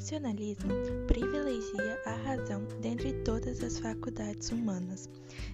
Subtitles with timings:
[0.00, 0.72] racionalismo
[1.06, 5.10] privilegia a razão dentre todas as faculdades humanas.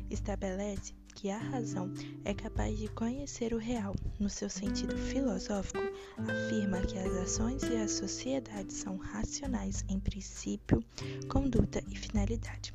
[0.09, 1.93] Estabelece que a razão
[2.25, 3.97] é capaz de conhecer o real.
[4.21, 5.81] No seu sentido filosófico,
[6.17, 10.81] afirma que as ações e as sociedades são racionais em princípio,
[11.29, 12.73] conduta e finalidade.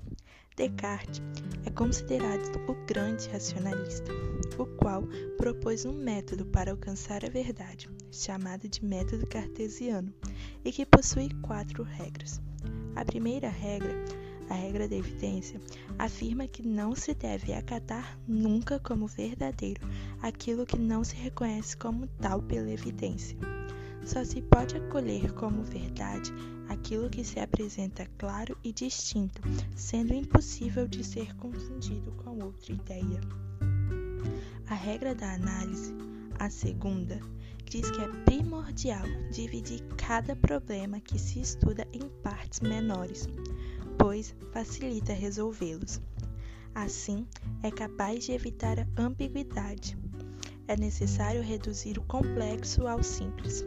[0.56, 1.22] Descartes
[1.66, 4.12] é considerado o grande racionalista,
[4.58, 5.04] o qual
[5.38, 10.14] propôs um método para alcançar a verdade, chamado de método cartesiano,
[10.64, 12.42] e que possui quatro regras.
[12.96, 13.94] A primeira regra
[14.52, 15.62] a regra da evidência
[15.98, 19.80] afirma que não se deve acatar nunca como verdadeiro
[20.22, 23.38] aquilo que não se reconhece como tal pela evidência.
[24.04, 26.34] Só se pode acolher como verdade
[26.68, 29.42] aquilo que se apresenta claro e distinto,
[29.76, 33.22] sendo impossível de ser confundido com outra ideia.
[34.68, 35.94] A regra da análise,
[36.40, 37.20] a segunda,
[37.66, 43.30] diz que é primordial dividir cada problema que se estuda em partes menores,
[43.98, 46.02] pois facilita resolvê-los.
[46.74, 47.28] Assim,
[47.62, 49.98] é capaz de evitar a ambiguidade.
[50.68, 53.66] É necessário reduzir o complexo ao simples.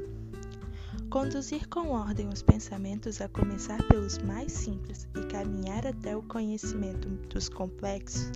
[1.11, 7.09] Conduzir com ordem os pensamentos a começar pelos mais simples e caminhar até o conhecimento
[7.29, 8.31] dos complexos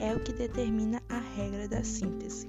[0.00, 2.48] é o que determina a regra da síntese.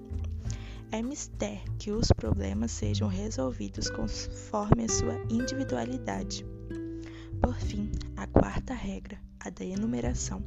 [0.92, 6.46] É mister que os problemas sejam resolvidos conforme a sua individualidade.
[7.42, 10.42] Por fim, a quarta regra, a da enumeração,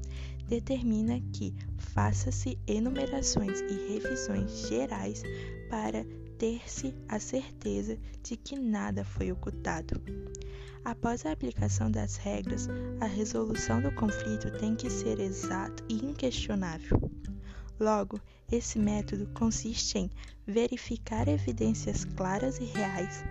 [0.48, 5.22] determina que faça-se enumerações e revisões gerais
[5.68, 6.06] para
[6.38, 10.00] ter-se a certeza de que nada foi ocultado.
[10.84, 12.68] Após a aplicação das regras,
[13.00, 17.10] a resolução do conflito tem que ser exato e inquestionável.
[17.78, 18.20] Logo,
[18.50, 20.10] esse método consiste em
[20.46, 23.24] verificar evidências claras e reais,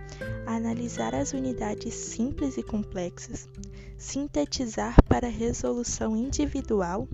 [0.46, 3.48] analisar as unidades simples e complexas,
[3.96, 7.08] sintetizar para resolução individual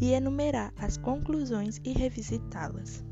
[0.00, 3.07] e enumerar as conclusões e revisitá-las.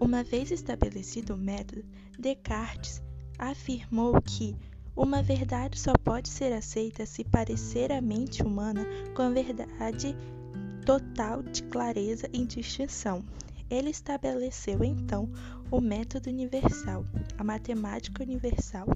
[0.00, 1.84] Uma vez estabelecido o método,
[2.18, 3.02] Descartes
[3.38, 4.56] afirmou que
[4.96, 10.16] uma verdade só pode ser aceita se parecer à mente humana com a verdade
[10.84, 13.24] total de clareza e distinção.
[13.70, 15.28] Ele estabeleceu então
[15.70, 17.04] o método universal,
[17.38, 18.86] a matemática universal,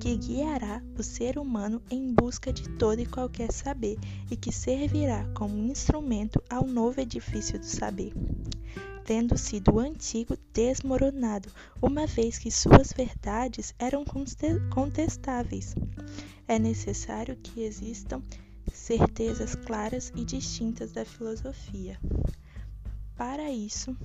[0.00, 3.98] que guiará o ser humano em busca de todo e qualquer saber
[4.30, 8.12] e que servirá como instrumento ao novo edifício do saber.
[9.06, 11.48] Tendo sido o antigo desmoronado,
[11.80, 14.04] uma vez que suas verdades eram
[14.68, 15.76] contestáveis,
[16.48, 18.20] é necessário que existam
[18.72, 22.00] certezas claras e distintas da filosofia.
[23.16, 23.96] Para isso,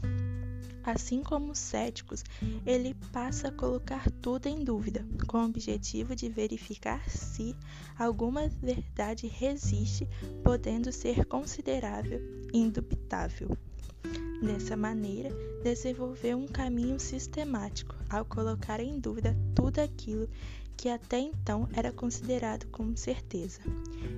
[0.83, 2.23] assim como os céticos,
[2.63, 7.55] ele passa a colocar tudo em dúvida, com o objetivo de verificar se
[7.97, 10.07] alguma verdade resiste,
[10.43, 12.21] podendo ser considerável
[12.53, 13.49] e indubitável.
[14.41, 15.29] Dessa maneira,
[15.63, 20.27] desenvolveu um caminho sistemático ao colocar em dúvida tudo aquilo
[20.75, 23.61] que até então era considerado como certeza.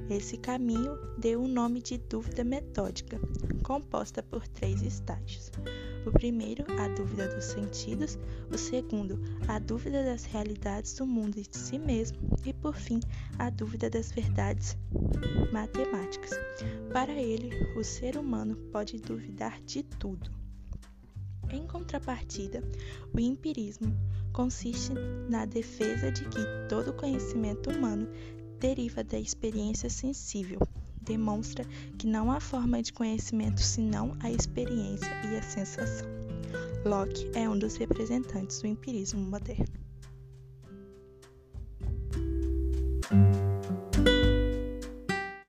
[0.10, 3.20] Esse caminho deu o nome de dúvida metódica,
[3.64, 5.52] composta por três estágios.
[6.06, 8.18] O primeiro, a dúvida dos sentidos,
[8.52, 13.00] o segundo, a dúvida das realidades do mundo e de si mesmo, e por fim,
[13.40, 14.78] a dúvida das verdades
[15.52, 16.32] matemáticas.
[16.92, 20.30] Para ele, o ser humano pode duvidar de tudo.
[21.50, 22.64] Em contrapartida,
[23.14, 23.96] o empirismo
[24.34, 24.94] consiste
[25.30, 28.08] na defesa de que todo conhecimento humano
[28.60, 30.60] deriva da experiência sensível.
[31.04, 31.66] Demonstra
[31.98, 36.08] que não há forma de conhecimento senão a experiência e a sensação.
[36.86, 39.93] Locke é um dos representantes do empirismo moderno.